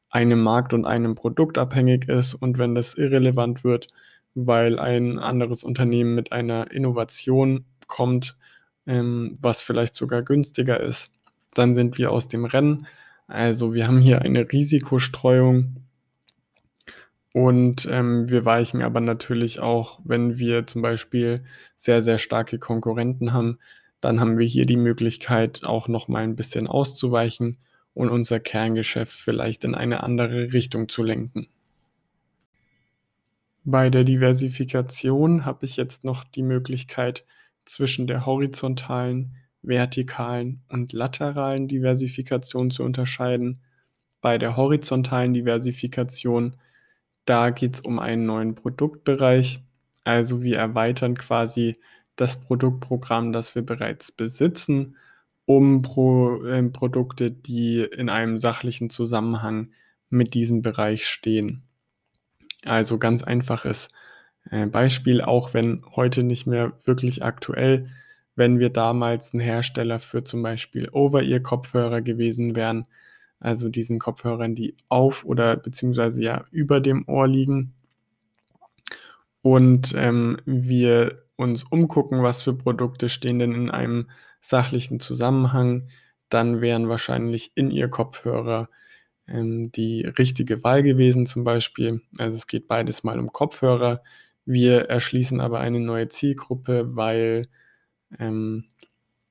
einem 0.10 0.42
Markt 0.42 0.74
und 0.74 0.86
einem 0.86 1.16
Produkt 1.16 1.58
abhängig 1.58 2.10
ist 2.10 2.34
und 2.34 2.58
wenn 2.58 2.76
das 2.76 2.96
irrelevant 2.96 3.64
wird, 3.64 3.88
weil 4.34 4.80
ein 4.80 5.20
anderes 5.20 5.64
Unternehmen 5.64 6.16
mit 6.16 6.32
einer 6.32 6.72
Innovation 6.72 7.66
kommt, 7.88 8.38
ähm, 8.88 9.38
was 9.42 9.62
vielleicht 9.62 9.94
sogar 9.94 10.24
günstiger 10.24 10.80
ist, 10.80 11.12
dann 11.54 11.74
sind 11.74 11.98
wir 11.98 12.12
aus 12.12 12.28
dem 12.28 12.46
Rennen. 12.46 12.88
Also 13.28 13.74
wir 13.74 13.88
haben 13.88 14.00
hier 14.00 14.22
eine 14.22 14.52
Risikostreuung 14.52 15.76
und 17.34 17.88
ähm, 17.92 18.30
wir 18.30 18.46
weichen 18.46 18.82
aber 18.82 19.02
natürlich 19.02 19.60
auch, 19.60 20.00
wenn 20.04 20.40
wir 20.40 20.66
zum 20.66 20.82
Beispiel 20.82 21.44
sehr, 21.76 22.02
sehr 22.02 22.20
starke 22.20 22.58
Konkurrenten 22.58 23.34
haben, 23.34 23.60
dann 24.02 24.20
haben 24.20 24.38
wir 24.38 24.46
hier 24.46 24.66
die 24.66 24.78
Möglichkeit, 24.78 25.64
auch 25.64 25.88
noch 25.88 26.08
mal 26.08 26.24
ein 26.24 26.36
bisschen 26.36 26.68
auszuweichen 26.68 27.58
und 27.94 28.10
unser 28.10 28.40
Kerngeschäft 28.40 29.14
vielleicht 29.14 29.64
in 29.64 29.76
eine 29.76 30.04
andere 30.04 30.54
Richtung 30.54 30.90
zu 30.90 31.04
lenken. 31.04 31.48
Bei 33.66 33.90
der 33.90 34.04
Diversifikation 34.04 35.46
habe 35.46 35.66
ich 35.66 35.78
jetzt 35.78 36.04
noch 36.04 36.24
die 36.24 36.44
Möglichkeit, 36.44 37.26
zwischen 37.66 38.08
der 38.08 38.26
horizontalen, 38.26 39.36
vertikalen 39.62 40.62
und 40.70 40.92
lateralen 40.92 41.68
Diversifikation 41.68 42.72
zu 42.72 42.84
unterscheiden. 42.84 43.62
Bei 44.22 44.40
der 44.40 44.58
horizontalen 44.58 45.36
Diversifikation 45.36 46.56
da 47.30 47.52
geht 47.52 47.76
es 47.76 47.82
um 47.82 48.00
einen 48.00 48.26
neuen 48.26 48.56
Produktbereich. 48.56 49.62
Also 50.04 50.42
wir 50.42 50.58
erweitern 50.58 51.16
quasi 51.16 51.78
das 52.16 52.42
Produktprogramm, 52.42 53.32
das 53.32 53.54
wir 53.54 53.62
bereits 53.62 54.12
besitzen, 54.12 54.98
um 55.46 55.84
Pro, 55.84 56.44
äh, 56.44 56.64
Produkte, 56.64 57.30
die 57.30 57.82
in 57.82 58.10
einem 58.10 58.40
sachlichen 58.40 58.90
Zusammenhang 58.90 59.72
mit 60.10 60.34
diesem 60.34 60.64
Bereich 60.64 61.08
stehen. 61.08 61.62
Also 62.66 62.98
ganz 62.98 63.24
einfaches 63.24 63.90
äh, 64.50 64.66
Beispiel, 64.66 65.22
auch 65.22 65.54
wenn 65.54 65.84
heute 65.96 66.24
nicht 66.24 66.48
mehr 66.48 66.74
wirklich 66.84 67.24
aktuell, 67.24 67.90
wenn 68.36 68.58
wir 68.58 68.70
damals 68.70 69.34
ein 69.34 69.40
Hersteller 69.40 70.00
für 70.00 70.24
zum 70.24 70.42
Beispiel 70.42 70.90
Over-Ear-Kopfhörer 70.90 72.02
gewesen 72.02 72.56
wären, 72.56 72.88
also 73.40 73.70
diesen 73.70 74.00
Kopfhörern, 74.00 74.56
die 74.56 74.76
auf 74.90 75.26
oder 75.26 75.56
beziehungsweise 75.58 76.22
ja 76.24 76.46
über 76.52 76.80
dem 76.80 77.08
Ohr 77.08 77.28
liegen. 77.28 77.74
Und 79.42 79.94
ähm, 79.96 80.38
wir 80.46 81.24
uns 81.36 81.64
umgucken, 81.64 82.22
was 82.22 82.42
für 82.42 82.54
Produkte 82.54 83.08
stehen 83.08 83.40
denn 83.40 83.54
in 83.54 83.72
einem 83.72 84.10
sachlichen 84.42 85.00
Zusammenhang, 85.00 85.88
dann 86.28 86.62
wären 86.62 86.90
wahrscheinlich 86.90 87.52
in 87.56 87.72
ihr 87.72 87.88
Kopfhörer 87.90 88.70
ähm, 89.28 89.72
die 89.72 90.02
richtige 90.06 90.64
Wahl 90.64 90.84
gewesen 90.84 91.26
zum 91.26 91.44
Beispiel. 91.44 92.02
Also 92.18 92.36
es 92.36 92.48
geht 92.48 92.68
beides 92.68 93.04
mal 93.04 93.20
um 93.20 93.32
Kopfhörer. 93.32 94.04
Wir 94.46 94.90
erschließen 94.90 95.40
aber 95.40 95.60
eine 95.60 95.80
neue 95.80 96.10
Zielgruppe, 96.10 96.96
weil 96.96 97.48
ähm, 98.20 98.66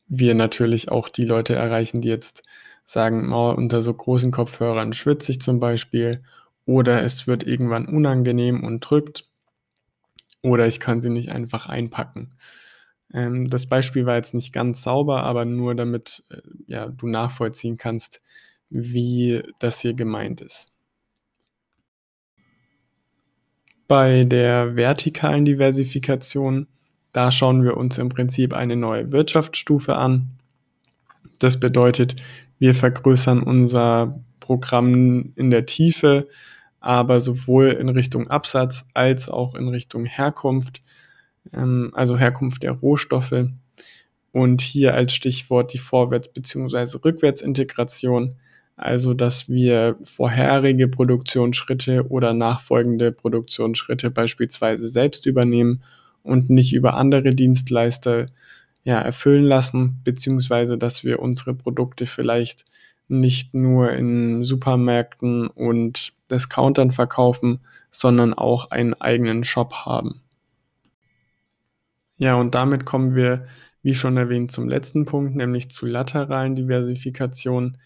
wir 0.07 0.35
natürlich 0.35 0.91
auch 0.91 1.09
die 1.09 1.25
Leute 1.25 1.55
erreichen, 1.55 2.01
die 2.01 2.09
jetzt 2.09 2.43
sagen, 2.89 3.31
oh, 3.35 3.51
unter 3.51 3.83
so 3.83 3.93
großen 3.93 4.31
Kopfhörern 4.31 4.95
schwitze 4.95 5.31
ich 5.33 5.43
zum 5.43 5.61
Beispiel 5.61 6.23
oder 6.65 7.03
es 7.03 7.27
wird 7.27 7.43
irgendwann 7.47 7.85
unangenehm 7.87 8.65
und 8.65 8.81
drückt 8.81 9.29
oder 10.41 10.67
ich 10.67 10.81
kann 10.81 11.03
sie 11.03 11.11
nicht 11.11 11.31
einfach 11.31 11.69
einpacken. 11.69 12.33
Ähm, 13.13 13.51
das 13.51 13.67
Beispiel 13.67 14.07
war 14.07 14.17
jetzt 14.17 14.33
nicht 14.33 14.55
ganz 14.55 14.83
sauber, 14.83 15.25
aber 15.25 15.45
nur 15.45 15.75
damit 15.75 16.25
äh, 16.31 16.41
ja, 16.67 16.89
du 16.89 17.09
nachvollziehen 17.09 17.77
kannst, 17.77 18.23
wie 18.71 19.43
das 19.59 19.81
hier 19.81 19.93
gemeint 19.93 20.41
ist. 20.41 20.73
Bei 23.87 24.25
der 24.25 24.77
vertikalen 24.77 25.45
Diversifikation, 25.45 26.69
da 27.13 27.31
schauen 27.33 27.65
wir 27.65 27.77
uns 27.77 27.99
im 27.99 28.09
Prinzip 28.09 28.55
eine 28.55 28.77
neue 28.77 29.13
Wirtschaftsstufe 29.13 29.97
an. 29.97 30.38
Das 31.39 31.61
bedeutet, 31.61 32.17
wir 32.59 32.75
vergrößern 32.75 33.43
unser 33.43 34.21
Programm 34.41 35.33
in 35.37 35.51
der 35.51 35.67
Tiefe, 35.67 36.29
aber 36.81 37.21
sowohl 37.21 37.69
in 37.69 37.89
Richtung 37.89 38.29
Absatz 38.29 38.87
als 38.95 39.29
auch 39.29 39.55
in 39.55 39.69
Richtung 39.69 40.05
Herkunft, 40.05 40.83
ähm, 41.53 41.91
also 41.95 42.17
Herkunft 42.17 42.63
der 42.63 42.73
Rohstoffe. 42.73 43.47
Und 44.33 44.61
hier 44.61 44.95
als 44.95 45.15
Stichwort 45.15 45.73
die 45.73 45.79
Vorwärts- 45.79 46.33
bzw. 46.33 46.99
Rückwärtsintegration, 47.05 48.37
also 48.77 49.13
dass 49.13 49.49
wir 49.49 49.97
vorherige 50.03 50.87
Produktionsschritte 50.87 52.09
oder 52.09 52.33
nachfolgende 52.35 53.11
Produktionsschritte 53.11 54.11
beispielsweise 54.11 54.89
selbst 54.89 55.27
übernehmen 55.27 55.83
und 56.23 56.51
nicht 56.51 56.73
über 56.73 56.95
andere 56.95 57.35
Dienstleister 57.35 58.27
ja, 58.85 59.01
erfüllen 59.01 59.45
lassen, 59.45 60.01
beziehungsweise 60.05 60.79
dass 60.79 61.05
wir 61.05 61.21
unsere 61.21 61.55
Produkte 61.55 62.07
vielleicht 62.07 62.65
nicht 63.09 63.55
nur 63.55 63.93
in 63.93 64.45
Supermärkten 64.45 65.47
und 65.49 66.13
Discountern 66.31 66.91
verkaufen, 66.91 67.61
sondern 67.91 68.35
auch 68.35 68.71
einen 68.71 68.95
eigenen 68.95 69.45
Shop 69.45 69.73
haben. 69.87 70.23
Ja, 72.17 72.35
und 72.35 72.55
damit 72.55 72.85
kommen 72.85 73.15
wir 73.15 73.47
wie 73.83 73.95
schon 73.95 74.17
erwähnt, 74.17 74.51
zum 74.51 74.69
letzten 74.69 75.05
Punkt, 75.05 75.37
nämlich 75.37 75.71
zur 75.71 75.89
lateralen 75.89 76.57
Diversifikation. 76.57 77.79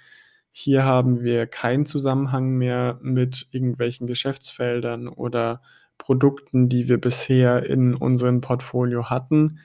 Hier 0.51 0.85
haben 0.85 1.23
wir 1.23 1.47
keinen 1.47 1.87
Zusammenhang 1.87 2.51
mehr 2.51 2.99
mit 3.03 3.47
irgendwelchen 3.51 4.07
Geschäftsfeldern 4.07 5.09
oder 5.09 5.63
Produkten, 5.99 6.69
die 6.69 6.89
wir 6.89 7.01
bisher 7.01 7.65
in 7.65 7.95
unserem 7.95 8.41
Portfolio 8.41 9.11
hatten. 9.11 9.61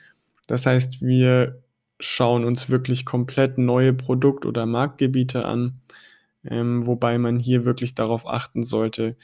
Das 0.47 0.65
heißt, 0.65 1.01
wir 1.01 1.61
schauen 1.99 2.45
uns 2.45 2.69
wirklich 2.69 3.05
komplett 3.05 3.57
neue 3.57 3.93
Produkt- 3.93 4.45
oder 4.45 4.65
Marktgebiete 4.65 5.45
an, 5.45 5.81
ähm, 6.45 6.85
wobei 6.85 7.17
man 7.17 7.39
hier 7.39 7.65
wirklich 7.65 7.95
darauf 7.95 8.27
achten 8.27 8.63
sollte, 8.63 9.17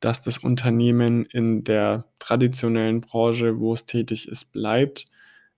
dass 0.00 0.20
das 0.22 0.38
Unternehmen 0.38 1.26
in 1.26 1.64
der 1.64 2.06
traditionellen 2.18 3.02
Branche, 3.02 3.58
wo 3.58 3.74
es 3.74 3.84
tätig 3.84 4.28
ist, 4.28 4.52
bleibt 4.52 5.06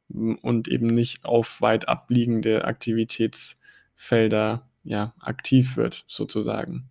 und 0.09 0.69
eben 0.69 0.89
nicht 0.89 1.25
auf 1.25 1.61
weit 1.61 1.89
abliegende 1.89 2.65
Aktivitätsfelder 2.65 4.69
ja, 4.85 5.15
aktiv 5.21 5.77
wird, 5.77 6.05
sozusagen. 6.09 6.91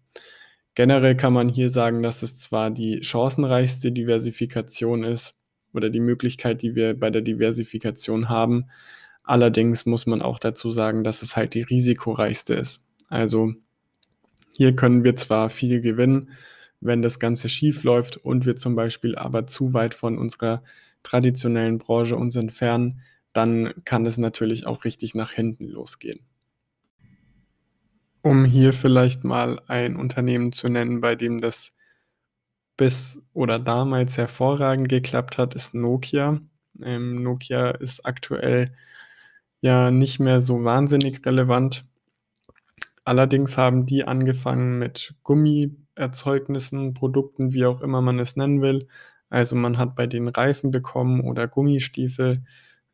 Generell 0.76 1.18
kann 1.18 1.34
man 1.34 1.50
hier 1.50 1.70
sagen, 1.70 2.02
dass 2.02 2.24
es 2.24 2.40
zwar 2.40 2.72
die 2.72 3.04
chancenreichste 3.04 3.92
Diversifikation 3.92 5.04
ist 5.04 5.36
oder 5.74 5.90
die 5.90 6.00
Möglichkeit, 6.00 6.62
die 6.62 6.76
wir 6.76 7.00
bei 7.00 7.10
der 7.10 7.22
Diversifikation 7.22 8.30
haben, 8.30 8.66
allerdings 9.24 9.86
muss 9.86 10.06
man 10.06 10.22
auch 10.22 10.40
dazu 10.40 10.72
sagen, 10.72 11.04
dass 11.04 11.22
es 11.22 11.36
halt 11.36 11.54
die 11.54 11.62
risikoreichste 11.62 12.54
ist. 12.54 12.86
Also 13.10 13.54
hier 14.56 14.76
können 14.76 15.04
wir 15.04 15.16
zwar 15.16 15.50
viel 15.50 15.82
gewinnen, 15.82 16.30
wenn 16.82 17.02
das 17.02 17.20
Ganze 17.20 17.48
schief 17.48 17.84
läuft 17.84 18.18
und 18.18 18.46
wir 18.46 18.56
zum 18.56 18.76
Beispiel 18.76 19.16
aber 19.16 19.48
zu 19.48 19.74
weit 19.74 19.94
von 19.94 20.18
unserer 20.18 20.64
traditionellen 21.04 21.78
Branche 21.78 22.16
uns 22.16 22.36
entfernen, 22.36 23.02
dann 23.34 23.74
kann 23.86 24.06
es 24.06 24.18
natürlich 24.18 24.66
auch 24.66 24.84
richtig 24.84 25.16
nach 25.16 25.32
hinten 25.32 25.68
losgehen. 25.68 26.20
Um 28.22 28.46
hier 28.46 28.74
vielleicht 28.74 29.24
mal 29.24 29.62
ein 29.68 29.96
Unternehmen 29.96 30.52
zu 30.52 30.70
nennen, 30.70 31.02
bei 31.02 31.16
dem 31.16 31.42
das 31.42 31.74
bis 32.82 33.22
oder 33.34 33.60
damals 33.60 34.18
hervorragend 34.18 34.90
geklappt 34.90 35.38
hat, 35.38 35.54
ist 35.54 35.76
Nokia. 35.76 36.42
Ähm, 36.82 37.22
Nokia 37.22 37.70
ist 37.70 38.08
aktuell 38.08 38.72
ja 39.60 39.92
nicht 39.92 40.20
mehr 40.20 40.42
so 40.42 40.64
wahnsinnig 40.64 41.24
relevant. 41.24 41.86
Allerdings 43.04 43.56
haben 43.56 43.86
die 43.86 44.06
angefangen 44.06 44.80
mit 44.80 45.14
Gummierzeugnissen, 45.22 46.96
Produkten, 46.96 47.54
wie 47.54 47.68
auch 47.68 47.82
immer 47.82 48.02
man 48.02 48.18
es 48.18 48.36
nennen 48.36 48.64
will. 48.64 48.88
Also 49.30 49.56
man 49.56 49.78
hat 49.78 49.94
bei 49.94 50.08
den 50.08 50.28
Reifen 50.28 50.72
bekommen 50.72 51.22
oder 51.22 51.48
Gummistiefel. 51.48 52.44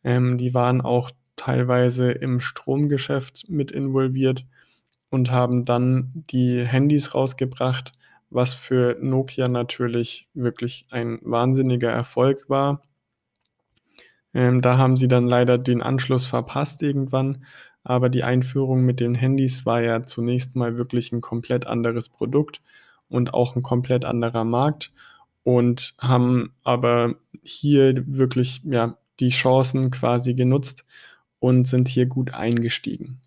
Ähm, 0.03 0.37
die 0.37 0.53
waren 0.53 0.81
auch 0.81 1.11
teilweise 1.37 2.11
im 2.11 2.41
Stromgeschäft 2.41 3.45
mit 3.47 3.71
involviert 3.71 4.45
und 5.09 5.31
haben 5.31 5.63
dann 5.63 6.25
die 6.29 6.61
Handys 6.65 7.15
rausgebracht, 7.15 7.93
was 8.29 8.53
für 8.53 8.97
Nokia 9.01 9.47
natürlich 9.47 10.27
wirklich 10.33 10.85
ein 10.89 11.19
wahnsinniger 11.21 11.89
Erfolg 11.89 12.49
war. 12.49 12.81
Ähm, 14.33 14.61
da 14.61 14.77
haben 14.77 14.97
sie 14.97 15.07
dann 15.07 15.27
leider 15.27 15.57
den 15.57 15.81
Anschluss 15.81 16.25
verpasst 16.25 16.83
irgendwann, 16.83 17.45
aber 17.83 18.09
die 18.09 18.23
Einführung 18.23 18.83
mit 18.85 18.99
den 18.99 19.15
Handys 19.15 19.65
war 19.65 19.81
ja 19.81 20.03
zunächst 20.03 20.55
mal 20.55 20.77
wirklich 20.77 21.11
ein 21.11 21.21
komplett 21.21 21.65
anderes 21.65 22.09
Produkt 22.09 22.61
und 23.09 23.33
auch 23.33 23.55
ein 23.55 23.63
komplett 23.63 24.05
anderer 24.05 24.43
Markt 24.43 24.91
und 25.43 25.95
haben 25.97 26.53
aber 26.63 27.15
hier 27.41 28.03
wirklich 28.05 28.61
ja 28.65 28.97
die 29.19 29.29
Chancen 29.29 29.91
quasi 29.91 30.33
genutzt 30.33 30.85
und 31.39 31.67
sind 31.67 31.87
hier 31.87 32.05
gut 32.05 32.33
eingestiegen. 32.33 33.21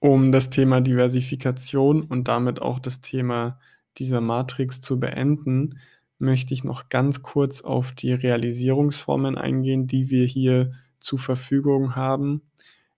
Um 0.00 0.30
das 0.30 0.50
Thema 0.50 0.80
Diversifikation 0.80 2.02
und 2.02 2.28
damit 2.28 2.62
auch 2.62 2.78
das 2.78 3.00
Thema 3.00 3.58
dieser 3.98 4.20
Matrix 4.20 4.80
zu 4.80 5.00
beenden, 5.00 5.78
möchte 6.18 6.54
ich 6.54 6.64
noch 6.64 6.88
ganz 6.88 7.22
kurz 7.22 7.62
auf 7.62 7.92
die 7.92 8.12
Realisierungsformen 8.12 9.36
eingehen, 9.36 9.86
die 9.86 10.10
wir 10.10 10.24
hier 10.24 10.72
zur 11.00 11.18
Verfügung 11.18 11.96
haben. 11.96 12.42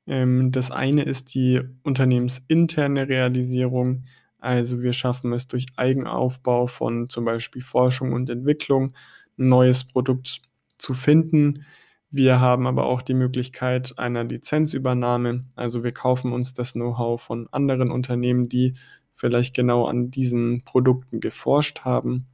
Ähm, 0.07 0.53
das 0.53 0.71
eine 0.71 1.03
ist 1.03 1.35
die 1.35 1.61
unternehmensinterne 1.83 3.09
Realisierung, 3.09 4.05
also 4.39 4.81
wir 4.81 4.95
schaffen 4.95 5.33
es 5.33 5.47
durch 5.49 5.67
Eigenaufbau 5.77 6.67
von 6.67 7.09
zum 7.11 7.27
Beispiel 7.27 7.63
Forschung 7.63 8.13
und 8.13 8.31
Entwicklung, 8.31 8.95
ein 9.39 9.49
neues 9.49 9.85
Produkt 9.85 10.41
zu 10.79 10.95
finden, 10.95 11.67
wir 12.11 12.41
haben 12.41 12.67
aber 12.67 12.87
auch 12.87 13.03
die 13.03 13.15
Möglichkeit 13.15 13.99
einer 13.99 14.25
Lizenzübernahme. 14.25 15.45
Also 15.55 15.85
wir 15.85 15.93
kaufen 15.93 16.33
uns 16.33 16.55
das 16.55 16.73
Know-how 16.73 17.21
von 17.23 17.49
anderen 17.53 17.91
Unternehmen, 17.91 18.49
die 18.49 18.75
vielleicht 19.15 19.55
genau 19.55 19.85
an 19.85 20.11
diesen 20.11 20.65
Produkten 20.65 21.21
geforscht 21.21 21.81
haben. 21.81 22.27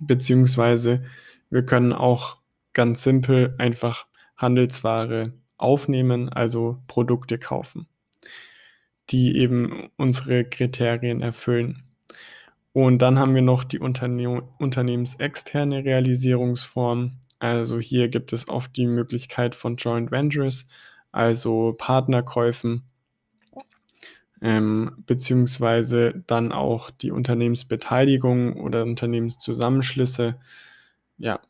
Beziehungsweise 0.00 1.04
wir 1.50 1.64
können 1.64 1.92
auch 1.92 2.38
ganz 2.72 3.02
simpel 3.02 3.54
einfach 3.58 4.06
Handelsware 4.36 5.32
aufnehmen, 5.56 6.28
also 6.28 6.78
Produkte 6.86 7.38
kaufen, 7.38 7.88
die 9.10 9.36
eben 9.36 9.90
unsere 9.96 10.44
Kriterien 10.44 11.20
erfüllen. 11.20 11.82
Und 12.72 13.02
dann 13.02 13.18
haben 13.18 13.34
wir 13.34 13.42
noch 13.42 13.64
die 13.64 13.80
Unterne 13.80 14.42
unternehmensexterne 14.58 15.84
Realisierungsform. 15.84 17.18
Also 17.38 17.78
hier 17.78 18.08
gibt 18.08 18.32
es 18.32 18.48
oft 18.48 18.76
die 18.76 18.86
Möglichkeit 18.86 19.54
von 19.54 19.76
Joint 19.76 20.10
Ventures, 20.10 20.66
also 21.12 21.74
Partnerkäufen, 21.78 22.82
ähm, 24.40 25.04
beziehungsweise 25.06 26.22
dann 26.26 26.52
auch 26.52 26.90
die 26.90 27.10
Unternehmensbeteiligung 27.10 28.60
oder 28.60 28.82
Unternehmenszusammenschlüsse. 28.84 30.38
Ja, 31.18 31.40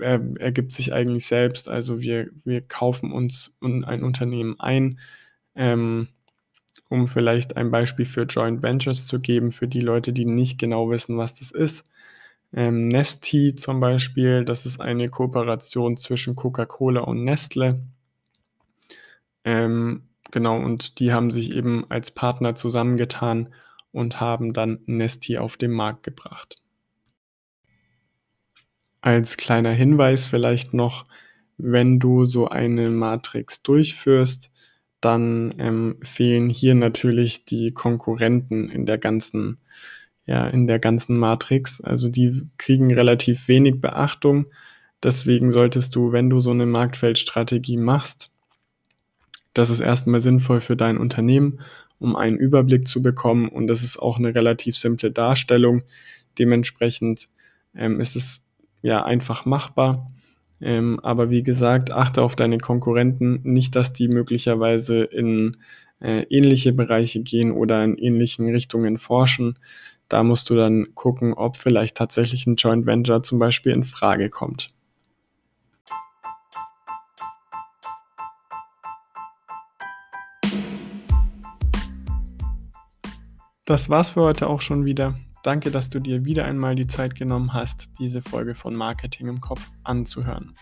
er, 0.00 0.20
ergibt 0.38 0.72
sich 0.72 0.92
eigentlich 0.92 1.26
selbst. 1.26 1.68
Also 1.68 2.00
wir, 2.00 2.30
wir 2.44 2.60
kaufen 2.60 3.12
uns 3.12 3.56
ein 3.60 4.02
Unternehmen 4.02 4.58
ein. 4.60 4.98
Ähm, 5.54 6.08
um 6.88 7.06
vielleicht 7.06 7.56
ein 7.56 7.70
Beispiel 7.70 8.06
für 8.06 8.22
Joint 8.22 8.62
Ventures 8.62 9.06
zu 9.06 9.20
geben, 9.20 9.50
für 9.50 9.68
die 9.68 9.80
Leute, 9.80 10.12
die 10.12 10.24
nicht 10.24 10.58
genau 10.58 10.90
wissen, 10.90 11.18
was 11.18 11.34
das 11.38 11.50
ist. 11.50 11.84
Ähm, 12.52 12.88
Nesti 12.88 13.54
zum 13.54 13.80
Beispiel, 13.80 14.44
das 14.44 14.64
ist 14.64 14.80
eine 14.80 15.08
Kooperation 15.08 15.96
zwischen 15.96 16.34
Coca-Cola 16.34 17.00
und 17.02 17.24
Nestle. 17.24 17.82
Ähm, 19.44 20.08
genau, 20.30 20.58
und 20.58 20.98
die 20.98 21.12
haben 21.12 21.30
sich 21.30 21.52
eben 21.52 21.84
als 21.90 22.10
Partner 22.10 22.54
zusammengetan 22.54 23.52
und 23.92 24.20
haben 24.20 24.52
dann 24.52 24.80
Nesti 24.86 25.38
auf 25.38 25.56
den 25.56 25.72
Markt 25.72 26.02
gebracht. 26.02 26.56
Als 29.00 29.36
kleiner 29.36 29.72
Hinweis 29.72 30.26
vielleicht 30.26 30.74
noch, 30.74 31.06
wenn 31.56 31.98
du 31.98 32.24
so 32.24 32.48
eine 32.48 32.90
Matrix 32.90 33.62
durchführst, 33.62 34.50
dann 35.00 35.54
ähm, 35.58 35.98
fehlen 36.02 36.50
hier 36.50 36.74
natürlich 36.74 37.44
die 37.44 37.72
Konkurrenten 37.72 38.68
in 38.68 38.86
der 38.86 38.98
ganzen 38.98 39.58
ja, 40.28 40.46
in 40.46 40.66
der 40.66 40.78
ganzen 40.78 41.16
Matrix. 41.16 41.80
Also 41.80 42.08
die 42.08 42.46
kriegen 42.58 42.92
relativ 42.92 43.48
wenig 43.48 43.80
Beachtung. 43.80 44.46
Deswegen 45.02 45.50
solltest 45.50 45.96
du, 45.96 46.12
wenn 46.12 46.28
du 46.28 46.38
so 46.38 46.50
eine 46.50 46.66
Marktfeldstrategie 46.66 47.78
machst, 47.78 48.30
das 49.54 49.70
ist 49.70 49.80
erstmal 49.80 50.20
sinnvoll 50.20 50.60
für 50.60 50.76
dein 50.76 50.98
Unternehmen, 50.98 51.60
um 51.98 52.14
einen 52.14 52.36
Überblick 52.36 52.86
zu 52.86 53.02
bekommen. 53.02 53.48
Und 53.48 53.68
das 53.68 53.82
ist 53.82 53.98
auch 53.98 54.18
eine 54.18 54.34
relativ 54.34 54.76
simple 54.76 55.10
Darstellung. 55.10 55.82
Dementsprechend 56.38 57.28
ähm, 57.74 57.98
ist 57.98 58.14
es 58.14 58.44
ja 58.82 59.02
einfach 59.02 59.46
machbar. 59.46 60.10
Ähm, 60.60 61.00
aber 61.02 61.30
wie 61.30 61.42
gesagt, 61.42 61.90
achte 61.90 62.22
auf 62.22 62.36
deine 62.36 62.58
Konkurrenten, 62.58 63.40
nicht, 63.44 63.74
dass 63.76 63.94
die 63.94 64.08
möglicherweise 64.08 65.04
in 65.04 65.56
äh, 66.00 66.24
ähnliche 66.28 66.74
Bereiche 66.74 67.22
gehen 67.22 67.50
oder 67.50 67.82
in 67.82 67.96
ähnlichen 67.96 68.46
Richtungen 68.48 68.98
forschen. 68.98 69.58
Da 70.08 70.22
musst 70.22 70.48
du 70.48 70.54
dann 70.54 70.94
gucken, 70.94 71.34
ob 71.34 71.56
vielleicht 71.56 71.96
tatsächlich 71.96 72.46
ein 72.46 72.56
Joint 72.56 72.86
Venture 72.86 73.22
zum 73.22 73.38
Beispiel 73.38 73.72
in 73.72 73.84
Frage 73.84 74.30
kommt. 74.30 74.72
Das 83.66 83.90
war's 83.90 84.10
für 84.10 84.22
heute 84.22 84.48
auch 84.48 84.62
schon 84.62 84.86
wieder. 84.86 85.18
Danke, 85.42 85.70
dass 85.70 85.90
du 85.90 86.00
dir 86.00 86.24
wieder 86.24 86.46
einmal 86.46 86.74
die 86.74 86.86
Zeit 86.86 87.14
genommen 87.14 87.52
hast, 87.52 87.90
diese 87.98 88.22
Folge 88.22 88.54
von 88.54 88.74
Marketing 88.74 89.26
im 89.26 89.42
Kopf 89.42 89.60
anzuhören. 89.84 90.54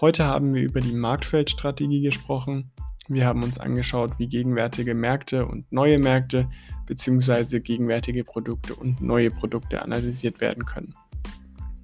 Heute 0.00 0.24
haben 0.24 0.54
wir 0.54 0.62
über 0.62 0.80
die 0.80 0.94
Marktfeldstrategie 0.94 2.00
gesprochen 2.00 2.72
wir 3.08 3.26
haben 3.26 3.42
uns 3.42 3.58
angeschaut, 3.58 4.18
wie 4.18 4.28
gegenwärtige 4.28 4.94
Märkte 4.94 5.46
und 5.46 5.70
neue 5.72 5.98
Märkte 5.98 6.48
bzw. 6.86 7.60
gegenwärtige 7.60 8.24
Produkte 8.24 8.74
und 8.74 9.00
neue 9.00 9.30
Produkte 9.30 9.82
analysiert 9.82 10.40
werden 10.40 10.64
können. 10.64 10.94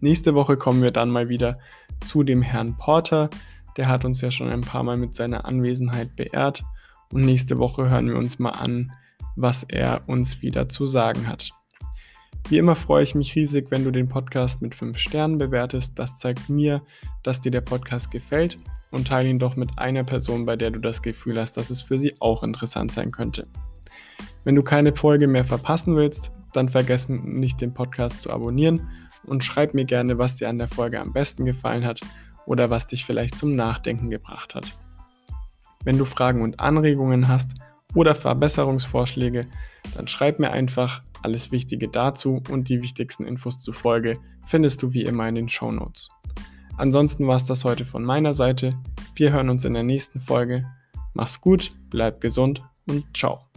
Nächste 0.01 0.35
Woche 0.35 0.57
kommen 0.57 0.83
wir 0.83 0.93
dann 0.93 1.11
mal 1.11 1.29
wieder 1.29 1.59
zu 2.05 2.23
dem 2.23 2.43
Herrn 2.43 2.77
Porter, 2.77 3.31
Der 3.77 3.89
hat 3.89 4.05
uns 4.05 4.21
ja 4.21 4.33
schon 4.33 4.49
ein 4.49 4.63
paar 4.63 4.83
Mal 4.83 4.97
mit 4.97 5.15
seiner 5.15 5.45
Anwesenheit 5.45 6.17
beehrt 6.17 6.65
und 7.13 7.21
nächste 7.21 7.59
Woche 7.59 7.89
hören 7.89 8.09
wir 8.09 8.17
uns 8.17 8.39
mal 8.41 8.51
an, 8.51 8.93
was 9.37 9.63
er 9.63 10.03
uns 10.09 10.43
wieder 10.43 10.69
zu 10.69 10.87
sagen 10.87 11.29
hat. 11.29 11.53
Wie 12.49 12.59
immer 12.59 12.75
freue 12.75 13.05
ich 13.05 13.15
mich 13.15 13.37
riesig, 13.37 13.71
wenn 13.71 13.85
du 13.85 13.91
den 13.91 14.09
Podcast 14.09 14.63
mit 14.63 14.75
5 14.75 14.99
Sternen 14.99 15.39
bewertest. 15.39 15.99
Das 15.99 16.19
zeigt 16.19 16.49
mir, 16.49 16.83
dass 17.23 17.41
dir 17.41 17.53
der 17.53 17.61
Podcast 17.61 18.11
gefällt 18.11 18.59
und 18.91 19.09
teile 19.09 19.29
ihn 19.29 19.39
doch 19.39 19.57
mit 19.57 19.79
einer 19.79 20.05
Person, 20.05 20.47
bei 20.47 20.57
der 20.57 20.71
du 20.71 20.79
das 20.79 21.03
Gefühl 21.03 21.41
hast, 21.41 21.57
dass 21.57 21.71
es 21.71 21.83
für 21.83 21.99
sie 21.99 22.15
auch 22.21 22.43
interessant 22.43 22.93
sein 22.93 23.11
könnte. 23.11 23.47
Wenn 24.45 24.55
du 24.55 24.63
keine 24.63 24.95
Folge 24.95 25.29
mehr 25.29 25.45
verpassen 25.45 25.97
willst, 25.97 26.33
dann 26.53 26.69
vergiss 26.69 27.09
nicht 27.09 27.61
den 27.61 27.75
Podcast 27.75 28.23
zu 28.23 28.31
abonnieren 28.31 28.89
und 29.25 29.45
schreib 29.45 29.75
mir 29.75 29.85
gerne, 29.85 30.19
was 30.19 30.37
dir 30.37 30.49
an 30.49 30.59
der 30.59 30.69
Folge 30.69 31.01
am 31.01 31.13
besten 31.13 31.45
gefallen 31.45 31.85
hat 31.85 32.01
oder 32.47 32.71
was 32.71 32.87
dich 32.87 33.05
vielleicht 33.05 33.37
zum 33.37 33.55
Nachdenken 33.55 34.11
gebracht 34.11 34.55
hat. 34.55 34.67
Wenn 35.85 35.99
du 35.99 36.05
Fragen 36.05 36.43
und 36.43 36.61
Anregungen 36.61 37.29
hast 37.29 37.53
oder 37.95 38.15
Verbesserungsvorschläge, 38.15 39.47
dann 39.95 40.09
schreib 40.09 40.39
mir 40.39 40.51
einfach 40.51 41.03
alles 41.23 41.51
Wichtige 41.51 41.89
dazu 41.89 42.43
und 42.51 42.69
die 42.69 42.83
wichtigsten 42.83 43.25
Infos 43.25 43.61
zur 43.61 43.75
Folge 43.75 44.15
findest 44.45 44.83
du 44.83 44.93
wie 44.93 45.03
immer 45.03 45.29
in 45.29 45.35
den 45.35 45.49
Show 45.49 45.73
Notes. 45.73 46.09
Ansonsten 46.79 47.27
war 47.27 47.37
es 47.37 47.45
das 47.45 47.65
heute 47.65 47.85
von 47.85 48.05
meiner 48.05 48.35
Seite. 48.35 48.71
Wir 49.17 49.33
hören 49.33 49.51
uns 49.51 49.65
in 49.65 49.75
der 49.75 49.83
nächsten 49.83 50.21
Folge. 50.21 50.65
Mach's 51.13 51.41
gut, 51.41 51.73
bleib 51.91 52.21
gesund 52.21 52.63
und 52.87 53.05
ciao. 53.17 53.48